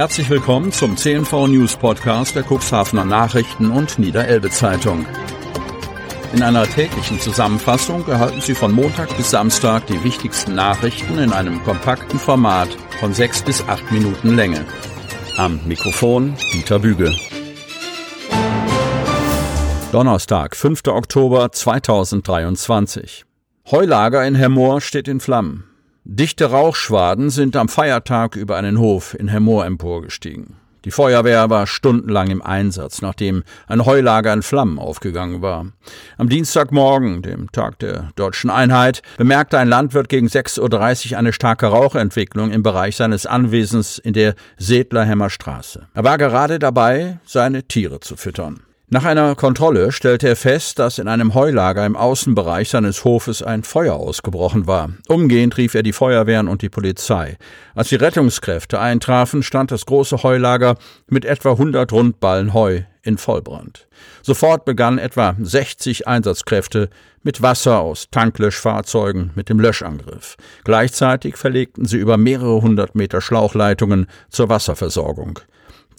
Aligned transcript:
Herzlich 0.00 0.30
willkommen 0.30 0.72
zum 0.72 0.96
CNV 0.96 1.48
News 1.48 1.76
Podcast 1.76 2.34
der 2.34 2.42
Cuxhavener 2.42 3.04
Nachrichten 3.04 3.70
und 3.70 3.98
Niederelbe 3.98 4.48
Zeitung. 4.48 5.04
In 6.32 6.42
einer 6.42 6.62
täglichen 6.66 7.20
Zusammenfassung 7.20 8.08
erhalten 8.08 8.40
Sie 8.40 8.54
von 8.54 8.72
Montag 8.72 9.14
bis 9.18 9.30
Samstag 9.30 9.86
die 9.88 10.02
wichtigsten 10.02 10.54
Nachrichten 10.54 11.18
in 11.18 11.34
einem 11.34 11.62
kompakten 11.64 12.18
Format 12.18 12.70
von 12.98 13.12
sechs 13.12 13.42
bis 13.42 13.62
acht 13.68 13.92
Minuten 13.92 14.36
Länge. 14.36 14.64
Am 15.36 15.60
Mikrofon 15.66 16.34
Dieter 16.54 16.78
Büge. 16.78 17.14
Donnerstag, 19.92 20.56
5. 20.56 20.80
Oktober 20.86 21.52
2023. 21.52 23.26
Heulager 23.70 24.26
in 24.26 24.34
Hermoor 24.34 24.80
steht 24.80 25.08
in 25.08 25.20
Flammen. 25.20 25.69
Dichte 26.04 26.46
Rauchschwaden 26.46 27.28
sind 27.28 27.56
am 27.56 27.68
Feiertag 27.68 28.34
über 28.34 28.56
einen 28.56 28.78
Hof 28.78 29.14
in 29.14 29.28
Hermoor 29.28 29.66
emporgestiegen. 29.66 30.56
Die 30.86 30.90
Feuerwehr 30.90 31.50
war 31.50 31.66
stundenlang 31.66 32.30
im 32.30 32.40
Einsatz, 32.40 33.02
nachdem 33.02 33.42
ein 33.66 33.84
Heulager 33.84 34.32
in 34.32 34.40
Flammen 34.42 34.78
aufgegangen 34.78 35.42
war. 35.42 35.66
Am 36.16 36.30
Dienstagmorgen, 36.30 37.20
dem 37.20 37.52
Tag 37.52 37.78
der 37.80 38.08
deutschen 38.16 38.48
Einheit, 38.48 39.02
bemerkte 39.18 39.58
ein 39.58 39.68
Landwirt 39.68 40.08
gegen 40.08 40.28
6.30 40.28 41.12
Uhr 41.12 41.18
eine 41.18 41.34
starke 41.34 41.66
Rauchentwicklung 41.66 42.50
im 42.50 42.62
Bereich 42.62 42.96
seines 42.96 43.26
Anwesens 43.26 43.98
in 43.98 44.14
der 44.14 44.34
Sedlerhemmer 44.56 45.28
Straße. 45.28 45.86
Er 45.92 46.04
war 46.04 46.16
gerade 46.16 46.58
dabei, 46.58 47.20
seine 47.26 47.64
Tiere 47.64 48.00
zu 48.00 48.16
füttern. 48.16 48.60
Nach 48.92 49.04
einer 49.04 49.36
Kontrolle 49.36 49.92
stellte 49.92 50.26
er 50.26 50.34
fest, 50.34 50.80
dass 50.80 50.98
in 50.98 51.06
einem 51.06 51.34
Heulager 51.34 51.86
im 51.86 51.94
Außenbereich 51.94 52.70
seines 52.70 53.04
Hofes 53.04 53.40
ein 53.40 53.62
Feuer 53.62 53.94
ausgebrochen 53.94 54.66
war. 54.66 54.90
Umgehend 55.06 55.56
rief 55.58 55.76
er 55.76 55.84
die 55.84 55.92
Feuerwehren 55.92 56.48
und 56.48 56.62
die 56.62 56.70
Polizei. 56.70 57.36
Als 57.76 57.90
die 57.90 57.94
Rettungskräfte 57.94 58.80
eintrafen, 58.80 59.44
stand 59.44 59.70
das 59.70 59.86
große 59.86 60.24
Heulager 60.24 60.76
mit 61.08 61.24
etwa 61.24 61.52
100 61.52 61.92
Rundballen 61.92 62.52
Heu 62.52 62.80
in 63.04 63.16
Vollbrand. 63.16 63.86
Sofort 64.22 64.64
begannen 64.64 64.98
etwa 64.98 65.36
60 65.38 66.08
Einsatzkräfte 66.08 66.90
mit 67.22 67.42
Wasser 67.42 67.78
aus 67.78 68.08
Tanklöschfahrzeugen 68.10 69.30
mit 69.36 69.48
dem 69.48 69.60
Löschangriff. 69.60 70.36
Gleichzeitig 70.64 71.36
verlegten 71.36 71.84
sie 71.84 71.98
über 71.98 72.16
mehrere 72.16 72.60
hundert 72.60 72.96
Meter 72.96 73.20
Schlauchleitungen 73.20 74.08
zur 74.30 74.48
Wasserversorgung. 74.48 75.38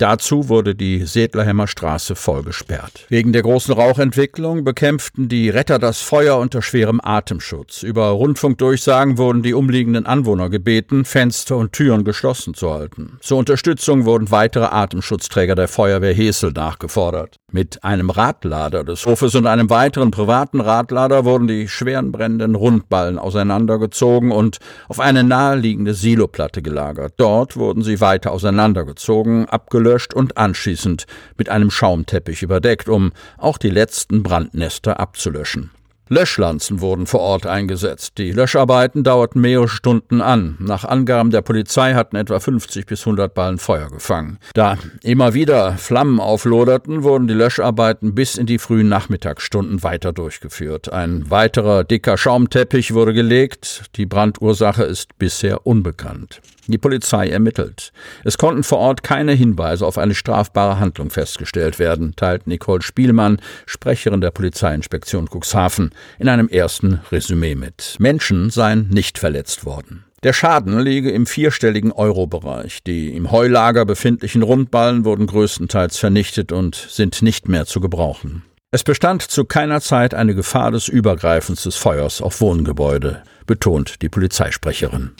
Dazu 0.01 0.49
wurde 0.49 0.73
die 0.73 1.05
Sedlerhemmer 1.05 1.67
Straße 1.67 2.15
voll 2.15 2.41
gesperrt. 2.41 3.05
Wegen 3.09 3.33
der 3.33 3.43
großen 3.43 3.71
Rauchentwicklung 3.71 4.63
bekämpften 4.63 5.29
die 5.29 5.47
Retter 5.49 5.77
das 5.77 6.01
Feuer 6.01 6.39
unter 6.39 6.63
schwerem 6.63 6.99
Atemschutz. 7.03 7.83
Über 7.83 8.07
Rundfunkdurchsagen 8.07 9.19
wurden 9.19 9.43
die 9.43 9.53
umliegenden 9.53 10.07
Anwohner 10.07 10.49
gebeten, 10.49 11.05
Fenster 11.05 11.55
und 11.55 11.73
Türen 11.73 12.03
geschlossen 12.03 12.55
zu 12.55 12.73
halten. 12.73 13.19
Zur 13.21 13.37
Unterstützung 13.37 14.05
wurden 14.05 14.31
weitere 14.31 14.65
Atemschutzträger 14.65 15.53
der 15.53 15.67
Feuerwehr 15.67 16.15
Hesel 16.15 16.51
nachgefordert. 16.51 17.35
Mit 17.51 17.83
einem 17.83 18.09
Radlader 18.09 18.83
des 18.83 19.05
Hofes 19.05 19.35
und 19.35 19.45
einem 19.45 19.69
weiteren 19.69 20.09
privaten 20.09 20.61
Radlader 20.61 21.25
wurden 21.25 21.47
die 21.47 21.67
schweren 21.67 22.11
brennenden 22.11 22.55
Rundballen 22.55 23.19
auseinandergezogen 23.19 24.31
und 24.31 24.59
auf 24.87 24.99
eine 24.99 25.23
naheliegende 25.23 25.93
Siloplatte 25.93 26.61
gelagert. 26.61 27.15
Dort 27.17 27.57
wurden 27.57 27.83
sie 27.83 27.99
weiter 27.99 28.31
auseinandergezogen, 28.31 29.49
abgelöst 29.49 29.90
gelöscht 29.91 30.13
und 30.13 30.37
anschließend 30.37 31.05
mit 31.37 31.49
einem 31.49 31.69
Schaumteppich 31.69 32.43
überdeckt, 32.43 32.87
um 32.87 33.11
auch 33.37 33.57
die 33.57 33.69
letzten 33.69 34.23
Brandnester 34.23 34.99
abzulöschen. 34.99 35.71
Löschlanzen 36.11 36.81
wurden 36.81 37.07
vor 37.07 37.21
Ort 37.21 37.45
eingesetzt. 37.45 38.17
Die 38.17 38.33
Löscharbeiten 38.33 39.05
dauerten 39.05 39.39
mehrere 39.39 39.69
Stunden 39.69 40.19
an. 40.19 40.57
Nach 40.59 40.83
Angaben 40.83 41.31
der 41.31 41.41
Polizei 41.41 41.93
hatten 41.93 42.17
etwa 42.17 42.37
50 42.37 42.85
bis 42.85 42.99
100 43.03 43.33
Ballen 43.33 43.59
Feuer 43.59 43.89
gefangen. 43.89 44.37
Da 44.53 44.77
immer 45.03 45.33
wieder 45.33 45.77
Flammen 45.77 46.19
aufloderten, 46.19 47.03
wurden 47.03 47.29
die 47.29 47.33
Löscharbeiten 47.33 48.13
bis 48.13 48.35
in 48.35 48.45
die 48.45 48.59
frühen 48.59 48.89
Nachmittagsstunden 48.89 49.83
weiter 49.83 50.11
durchgeführt. 50.11 50.91
Ein 50.91 51.31
weiterer 51.31 51.85
dicker 51.85 52.17
Schaumteppich 52.17 52.93
wurde 52.93 53.13
gelegt. 53.13 53.83
Die 53.95 54.05
Brandursache 54.05 54.83
ist 54.83 55.17
bisher 55.17 55.65
unbekannt. 55.65 56.41
Die 56.67 56.77
Polizei 56.77 57.27
ermittelt. 57.27 57.91
Es 58.23 58.37
konnten 58.37 58.63
vor 58.63 58.77
Ort 58.77 59.01
keine 59.01 59.31
Hinweise 59.31 59.85
auf 59.85 59.97
eine 59.97 60.13
strafbare 60.13 60.79
Handlung 60.79 61.09
festgestellt 61.09 61.79
werden, 61.79 62.15
teilt 62.15 62.47
Nicole 62.47 62.81
Spielmann, 62.81 63.41
Sprecherin 63.65 64.21
der 64.21 64.31
Polizeiinspektion 64.31 65.27
Cuxhaven, 65.27 65.91
in 66.19 66.29
einem 66.29 66.47
ersten 66.47 67.01
Resümee 67.11 67.55
mit. 67.55 67.95
Menschen 67.99 68.49
seien 68.49 68.87
nicht 68.89 69.17
verletzt 69.17 69.65
worden. 69.65 70.05
Der 70.23 70.33
Schaden 70.33 70.79
liege 70.79 71.09
im 71.09 71.25
vierstelligen 71.25 71.91
Euro-Bereich. 71.91 72.83
Die 72.83 73.15
im 73.15 73.31
Heulager 73.31 73.85
befindlichen 73.85 74.43
Rundballen 74.43 75.03
wurden 75.03 75.25
größtenteils 75.25 75.97
vernichtet 75.97 76.51
und 76.51 76.75
sind 76.75 77.23
nicht 77.23 77.47
mehr 77.47 77.65
zu 77.65 77.79
gebrauchen. 77.79 78.43
Es 78.69 78.83
bestand 78.83 79.23
zu 79.23 79.45
keiner 79.45 79.81
Zeit 79.81 80.13
eine 80.13 80.35
Gefahr 80.35 80.71
des 80.71 80.87
Übergreifens 80.87 81.63
des 81.63 81.75
Feuers 81.75 82.21
auf 82.21 82.39
Wohngebäude, 82.39 83.23
betont 83.45 84.01
die 84.01 84.09
Polizeisprecherin. 84.09 85.11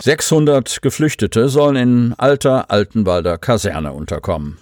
600 0.00 0.80
Geflüchtete 0.80 1.50
sollen 1.50 1.76
in 1.76 2.14
alter 2.16 2.70
Altenwalder 2.70 3.36
Kaserne 3.36 3.92
unterkommen. 3.92 4.56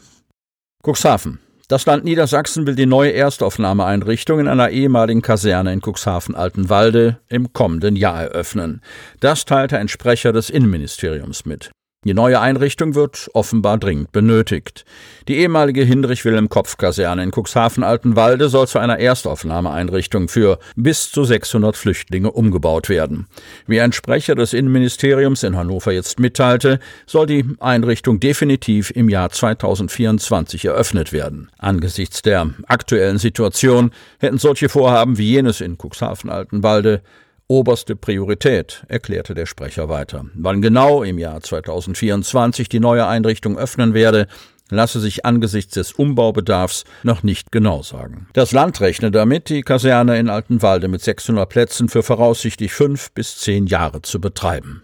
Cuxhaven. 0.82 1.38
Das 1.68 1.84
Land 1.84 2.02
Niedersachsen 2.02 2.66
will 2.66 2.76
die 2.76 2.86
neue 2.86 3.12
Erstaufnahmeeinrichtung 3.12 4.40
in 4.40 4.48
einer 4.48 4.70
ehemaligen 4.70 5.20
Kaserne 5.20 5.70
in 5.74 5.82
Cuxhaven-Altenwalde 5.82 7.18
im 7.28 7.52
kommenden 7.52 7.94
Jahr 7.94 8.22
eröffnen. 8.22 8.80
Das 9.20 9.44
teilte 9.44 9.76
ein 9.76 9.88
Sprecher 9.88 10.32
des 10.32 10.48
Innenministeriums 10.48 11.44
mit. 11.44 11.70
Die 12.04 12.14
neue 12.14 12.40
Einrichtung 12.40 12.94
wird 12.94 13.28
offenbar 13.34 13.76
dringend 13.76 14.12
benötigt. 14.12 14.84
Die 15.26 15.34
ehemalige 15.38 15.82
Hinrich-Wilhelm-Kopf-Kaserne 15.82 17.24
in 17.24 17.32
Cuxhaven-Altenwalde 17.32 18.48
soll 18.48 18.68
zu 18.68 18.78
einer 18.78 19.00
Erstaufnahmeeinrichtung 19.00 20.28
für 20.28 20.60
bis 20.76 21.10
zu 21.10 21.24
600 21.24 21.76
Flüchtlinge 21.76 22.30
umgebaut 22.30 22.88
werden. 22.88 23.26
Wie 23.66 23.80
ein 23.80 23.90
Sprecher 23.90 24.36
des 24.36 24.52
Innenministeriums 24.52 25.42
in 25.42 25.56
Hannover 25.56 25.90
jetzt 25.90 26.20
mitteilte, 26.20 26.78
soll 27.04 27.26
die 27.26 27.44
Einrichtung 27.58 28.20
definitiv 28.20 28.92
im 28.94 29.08
Jahr 29.08 29.30
2024 29.30 30.66
eröffnet 30.66 31.12
werden. 31.12 31.50
Angesichts 31.58 32.22
der 32.22 32.48
aktuellen 32.68 33.18
Situation 33.18 33.90
hätten 34.20 34.38
solche 34.38 34.68
Vorhaben 34.68 35.18
wie 35.18 35.32
jenes 35.32 35.60
in 35.60 35.76
Cuxhaven-Altenwalde 35.76 37.02
oberste 37.48 37.96
Priorität, 37.96 38.84
erklärte 38.88 39.34
der 39.34 39.46
Sprecher 39.46 39.88
weiter. 39.88 40.26
Wann 40.34 40.62
genau 40.62 41.02
im 41.02 41.18
Jahr 41.18 41.40
2024 41.40 42.68
die 42.68 42.80
neue 42.80 43.06
Einrichtung 43.06 43.58
öffnen 43.58 43.94
werde, 43.94 44.28
lasse 44.70 45.00
sich 45.00 45.24
angesichts 45.24 45.74
des 45.74 45.92
Umbaubedarfs 45.92 46.84
noch 47.02 47.22
nicht 47.22 47.50
genau 47.50 47.82
sagen. 47.82 48.28
Das 48.34 48.52
Land 48.52 48.80
rechne 48.80 49.10
damit, 49.10 49.48
die 49.48 49.62
Kaserne 49.62 50.18
in 50.18 50.28
Altenwalde 50.28 50.88
mit 50.88 51.00
600 51.00 51.48
Plätzen 51.48 51.88
für 51.88 52.02
voraussichtlich 52.02 52.72
fünf 52.72 53.10
bis 53.12 53.38
zehn 53.38 53.66
Jahre 53.66 54.02
zu 54.02 54.20
betreiben. 54.20 54.82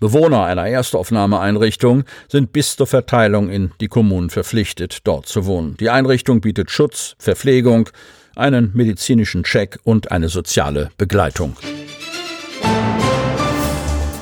Bewohner 0.00 0.44
einer 0.44 0.66
Erstaufnahmeeinrichtung 0.66 2.04
sind 2.28 2.52
bis 2.52 2.76
zur 2.76 2.86
Verteilung 2.86 3.50
in 3.50 3.70
die 3.80 3.88
Kommunen 3.88 4.30
verpflichtet, 4.30 5.00
dort 5.04 5.26
zu 5.26 5.44
wohnen. 5.44 5.76
Die 5.78 5.90
Einrichtung 5.90 6.40
bietet 6.40 6.70
Schutz, 6.70 7.14
Verpflegung, 7.18 7.90
einen 8.34 8.70
medizinischen 8.74 9.44
Check 9.44 9.78
und 9.84 10.10
eine 10.10 10.30
soziale 10.30 10.90
Begleitung 10.96 11.54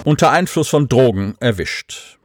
unter 0.09 0.31
Einfluss 0.31 0.69
von 0.69 0.89
Drogen 0.89 1.35
erwischt. 1.39 2.19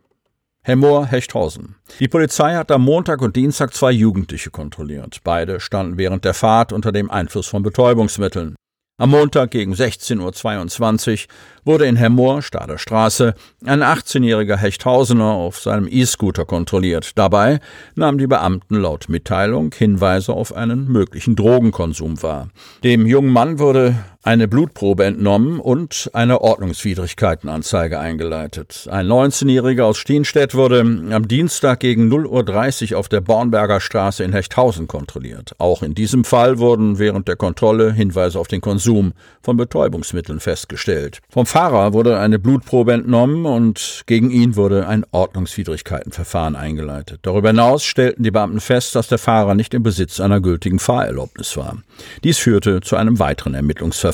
Hemmoor 0.61 1.05
Hechthausen. 1.05 1.75
Die 1.99 2.07
Polizei 2.07 2.55
hat 2.55 2.71
am 2.71 2.83
Montag 2.83 3.21
und 3.21 3.35
Dienstag 3.35 3.73
zwei 3.73 3.91
Jugendliche 3.91 4.51
kontrolliert. 4.51 5.19
Beide 5.25 5.59
standen 5.59 5.97
während 5.97 6.23
der 6.23 6.33
Fahrt 6.33 6.71
unter 6.71 6.93
dem 6.93 7.11
Einfluss 7.11 7.47
von 7.47 7.61
Betäubungsmitteln. 7.61 8.55
Am 8.97 9.09
Montag 9.09 9.51
gegen 9.51 9.73
16.22 9.73 11.25
Uhr 11.25 11.33
wurde 11.65 11.85
in 11.85 11.97
Hemmoor, 11.97 12.41
Stader 12.41 12.77
Straße, 12.77 13.33
ein 13.65 13.83
18-jähriger 13.83 14.55
Hechthausener 14.55 15.31
auf 15.31 15.59
seinem 15.59 15.89
E-Scooter 15.89 16.45
kontrolliert. 16.45 17.17
Dabei 17.17 17.59
nahmen 17.95 18.17
die 18.17 18.27
Beamten 18.27 18.75
laut 18.75 19.09
Mitteilung 19.09 19.73
Hinweise 19.75 20.31
auf 20.31 20.55
einen 20.55 20.87
möglichen 20.87 21.35
Drogenkonsum 21.35 22.23
wahr. 22.23 22.47
Dem 22.85 23.05
jungen 23.05 23.33
Mann 23.33 23.59
wurde 23.59 23.95
eine 24.23 24.47
Blutprobe 24.47 25.03
entnommen 25.03 25.59
und 25.59 26.09
eine 26.13 26.39
Ordnungswidrigkeitenanzeige 26.39 27.99
eingeleitet. 27.99 28.87
Ein 28.89 29.07
19-Jähriger 29.07 29.83
aus 29.83 29.97
Stienstedt 29.97 30.55
wurde 30.55 30.79
am 30.79 31.27
Dienstag 31.27 31.81
gegen 31.81 32.09
0.30 32.09 32.93
Uhr 32.93 32.99
auf 32.99 33.09
der 33.09 33.19
Bornberger 33.19 33.81
Straße 33.81 34.23
in 34.23 34.31
Hechthausen 34.31 34.87
kontrolliert. 34.87 35.55
Auch 35.57 35.83
in 35.83 35.93
diesem 35.93 36.23
Fall 36.23 36.57
wurden 36.57 36.99
während 36.99 37.27
der 37.27 37.35
Kontrolle 37.35 37.91
Hinweise 37.91 38.39
auf 38.39 38.47
den 38.47 38.61
Konsum 38.61 39.11
von 39.41 39.57
Betäubungsmitteln 39.57 40.39
festgestellt. 40.39 41.19
Vom 41.29 41.45
Fahrer 41.45 41.91
wurde 41.91 42.17
eine 42.17 42.39
Blutprobe 42.39 42.93
entnommen 42.93 43.45
und 43.45 44.03
gegen 44.05 44.31
ihn 44.31 44.55
wurde 44.55 44.87
ein 44.87 45.05
Ordnungswidrigkeitenverfahren 45.11 46.55
eingeleitet. 46.55 47.19
Darüber 47.23 47.49
hinaus 47.49 47.83
stellten 47.83 48.23
die 48.23 48.31
Beamten 48.31 48.61
fest, 48.61 48.95
dass 48.95 49.09
der 49.09 49.17
Fahrer 49.17 49.53
nicht 49.53 49.73
im 49.73 49.83
Besitz 49.83 50.21
einer 50.21 50.39
gültigen 50.39 50.79
Fahrerlaubnis 50.79 51.57
war. 51.57 51.79
Dies 52.23 52.37
führte 52.37 52.79
zu 52.79 52.95
einem 52.95 53.19
weiteren 53.19 53.53
Ermittlungsverfahren 53.53 54.12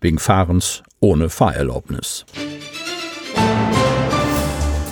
wegen 0.00 0.18
Fahrens 0.18 0.82
ohne 1.00 1.30
Fahrerlaubnis. 1.30 2.24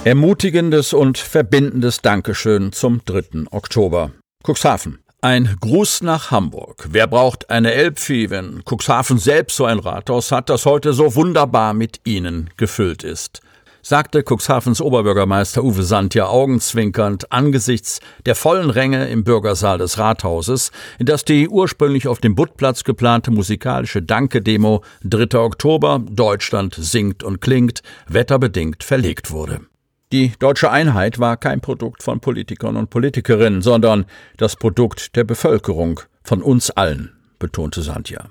Ermutigendes 0.04 0.92
und 0.92 1.18
verbindendes 1.18 2.00
Dankeschön 2.00 2.72
zum 2.72 3.00
3. 3.04 3.46
Oktober. 3.50 4.12
Cuxhaven. 4.46 5.00
Ein 5.20 5.56
Gruß 5.60 6.02
nach 6.02 6.30
Hamburg. 6.30 6.86
Wer 6.90 7.08
braucht 7.08 7.50
eine 7.50 7.72
Elbvieh, 7.72 8.30
wenn 8.30 8.62
Cuxhaven 8.64 9.18
selbst 9.18 9.56
so 9.56 9.64
ein 9.64 9.80
Rathaus 9.80 10.30
hat, 10.30 10.48
das 10.48 10.64
heute 10.64 10.92
so 10.92 11.16
wunderbar 11.16 11.74
mit 11.74 12.00
Ihnen 12.04 12.50
gefüllt 12.56 13.02
ist? 13.02 13.40
Sagte 13.86 14.24
Cuxhavens 14.24 14.80
Oberbürgermeister 14.80 15.62
Uwe 15.62 15.84
Sand 15.84 16.16
ja 16.16 16.26
augenzwinkernd 16.26 17.30
angesichts 17.30 18.00
der 18.24 18.34
vollen 18.34 18.68
Ränge 18.68 19.06
im 19.06 19.22
Bürgersaal 19.22 19.78
des 19.78 19.96
Rathauses, 19.96 20.72
in 20.98 21.06
das 21.06 21.24
die 21.24 21.48
ursprünglich 21.48 22.08
auf 22.08 22.18
dem 22.18 22.34
Buttplatz 22.34 22.82
geplante 22.82 23.30
musikalische 23.30 24.02
Danke-Demo 24.02 24.82
3. 25.04 25.38
Oktober 25.38 26.02
Deutschland 26.10 26.74
singt 26.76 27.22
und 27.22 27.40
klingt 27.40 27.84
wetterbedingt 28.08 28.82
verlegt 28.82 29.30
wurde. 29.30 29.60
Die 30.10 30.32
deutsche 30.40 30.72
Einheit 30.72 31.20
war 31.20 31.36
kein 31.36 31.60
Produkt 31.60 32.02
von 32.02 32.18
Politikern 32.18 32.74
und 32.76 32.90
Politikerinnen, 32.90 33.62
sondern 33.62 34.06
das 34.36 34.56
Produkt 34.56 35.14
der 35.14 35.22
Bevölkerung, 35.22 36.00
von 36.24 36.42
uns 36.42 36.72
allen, 36.72 37.12
betonte 37.38 37.82
Sandja. 37.82 38.30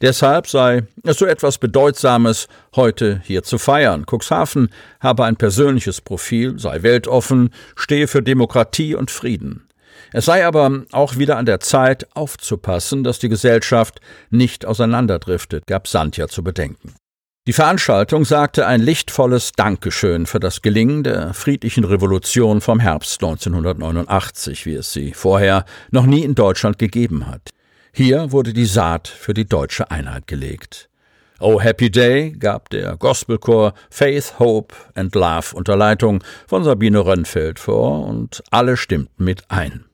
Deshalb 0.00 0.46
sei 0.46 0.82
es 1.04 1.18
so 1.18 1.26
etwas 1.26 1.58
Bedeutsames, 1.58 2.48
heute 2.74 3.20
hier 3.24 3.42
zu 3.42 3.58
feiern. 3.58 4.04
Cuxhaven 4.06 4.70
habe 5.00 5.24
ein 5.24 5.36
persönliches 5.36 6.00
Profil, 6.00 6.58
sei 6.58 6.82
weltoffen, 6.82 7.50
stehe 7.76 8.08
für 8.08 8.22
Demokratie 8.22 8.94
und 8.94 9.10
Frieden. 9.10 9.68
Es 10.12 10.26
sei 10.26 10.44
aber 10.46 10.82
auch 10.92 11.16
wieder 11.16 11.38
an 11.38 11.46
der 11.46 11.60
Zeit, 11.60 12.06
aufzupassen, 12.14 13.02
dass 13.04 13.18
die 13.18 13.28
Gesellschaft 13.28 14.00
nicht 14.30 14.66
auseinanderdriftet, 14.66 15.66
gab 15.66 15.88
Sandja 15.88 16.28
zu 16.28 16.44
bedenken. 16.44 16.94
Die 17.48 17.52
Veranstaltung 17.52 18.24
sagte 18.24 18.68
ein 18.68 18.80
lichtvolles 18.80 19.50
Dankeschön 19.50 20.26
für 20.26 20.38
das 20.38 20.62
Gelingen 20.62 21.02
der 21.02 21.34
friedlichen 21.34 21.82
Revolution 21.82 22.60
vom 22.60 22.78
Herbst 22.78 23.20
1989, 23.20 24.64
wie 24.64 24.74
es 24.74 24.92
sie 24.92 25.12
vorher 25.12 25.64
noch 25.90 26.06
nie 26.06 26.22
in 26.22 26.36
Deutschland 26.36 26.78
gegeben 26.78 27.26
hat. 27.26 27.50
Hier 27.94 28.32
wurde 28.32 28.54
die 28.54 28.64
Saat 28.64 29.06
für 29.06 29.34
die 29.34 29.44
deutsche 29.44 29.90
Einheit 29.90 30.26
gelegt. 30.26 30.88
Oh 31.40 31.60
Happy 31.60 31.90
Day 31.90 32.30
gab 32.30 32.70
der 32.70 32.96
Gospelchor 32.96 33.74
Faith, 33.90 34.38
Hope 34.38 34.74
and 34.94 35.14
Love 35.14 35.54
unter 35.54 35.76
Leitung 35.76 36.24
von 36.46 36.64
Sabine 36.64 37.04
Rönnfeld 37.04 37.58
vor 37.58 38.06
und 38.06 38.42
alle 38.50 38.78
stimmten 38.78 39.22
mit 39.22 39.50
ein. 39.50 39.84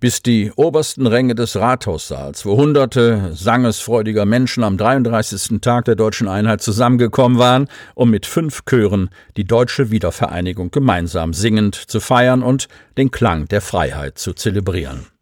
Bis 0.00 0.22
die 0.22 0.52
obersten 0.56 1.06
Ränge 1.06 1.34
des 1.34 1.56
Rathaussaals, 1.56 2.46
wo 2.46 2.56
hunderte 2.56 3.34
sangesfreudiger 3.34 4.24
Menschen 4.24 4.64
am 4.64 4.78
33. 4.78 5.60
Tag 5.60 5.84
der 5.84 5.96
deutschen 5.96 6.28
Einheit 6.28 6.62
zusammengekommen 6.62 7.38
waren, 7.38 7.68
um 7.94 8.08
mit 8.08 8.24
fünf 8.24 8.64
Chören 8.64 9.10
die 9.36 9.44
deutsche 9.44 9.90
Wiedervereinigung 9.90 10.70
gemeinsam 10.70 11.34
singend 11.34 11.74
zu 11.74 12.00
feiern 12.00 12.42
und 12.42 12.68
den 12.96 13.10
Klang 13.10 13.48
der 13.48 13.60
Freiheit 13.60 14.16
zu 14.16 14.32
zelebrieren. 14.32 15.13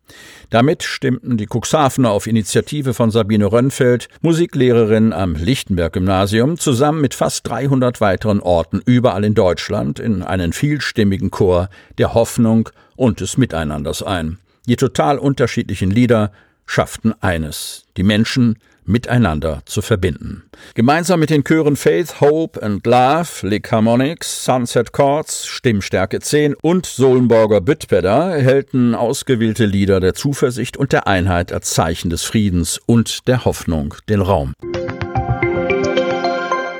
Damit 0.52 0.82
stimmten 0.82 1.38
die 1.38 1.46
Cuxhavener 1.46 2.10
auf 2.10 2.26
Initiative 2.26 2.92
von 2.92 3.10
Sabine 3.10 3.50
Rönnfeld, 3.50 4.08
Musiklehrerin 4.20 5.14
am 5.14 5.34
Lichtenberg-Gymnasium, 5.34 6.58
zusammen 6.58 7.00
mit 7.00 7.14
fast 7.14 7.48
300 7.48 8.02
weiteren 8.02 8.40
Orten 8.40 8.82
überall 8.84 9.24
in 9.24 9.32
Deutschland 9.32 9.98
in 9.98 10.22
einen 10.22 10.52
vielstimmigen 10.52 11.30
Chor 11.30 11.70
der 11.96 12.12
Hoffnung 12.12 12.68
und 12.96 13.20
des 13.20 13.38
Miteinanders 13.38 14.02
ein. 14.02 14.40
Die 14.66 14.76
total 14.76 15.16
unterschiedlichen 15.16 15.90
Lieder 15.90 16.32
schafften 16.66 17.14
eines, 17.22 17.86
die 17.96 18.02
Menschen 18.02 18.58
miteinander 18.84 19.62
zu 19.64 19.82
verbinden. 19.82 20.44
Gemeinsam 20.74 21.20
mit 21.20 21.30
den 21.30 21.44
Chören 21.44 21.76
Faith, 21.76 22.20
Hope 22.20 22.62
and 22.62 22.86
Love, 22.86 23.46
Lick 23.46 23.70
Harmonics, 23.72 24.44
Sunset 24.44 24.92
Chords, 24.92 25.46
Stimmstärke 25.46 26.20
10 26.20 26.54
und 26.62 26.86
Solenborger 26.86 27.60
Bütpedder 27.60 28.34
erhellten 28.36 28.94
ausgewählte 28.94 29.66
Lieder 29.66 30.00
der 30.00 30.14
Zuversicht 30.14 30.76
und 30.76 30.92
der 30.92 31.06
Einheit 31.06 31.52
als 31.52 31.70
Zeichen 31.70 32.10
des 32.10 32.22
Friedens 32.22 32.80
und 32.86 33.28
der 33.28 33.44
Hoffnung 33.44 33.94
den 34.08 34.20
Raum. 34.20 34.54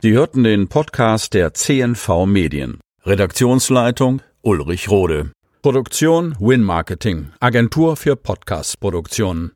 Sie 0.03 0.13
hörten 0.13 0.43
den 0.43 0.69
Podcast 0.69 1.35
der 1.35 1.55
CNV 1.55 2.27
Medien. 2.27 2.81
Redaktionsleitung 3.05 4.23
Ulrich 4.43 4.89
Rode. 4.89 5.31
Produktion 5.63 6.35
Win 6.41 6.63
Marketing, 6.63 7.31
Agentur 7.39 7.97
für 7.97 8.17
Podcast-Produktionen. 8.17 9.51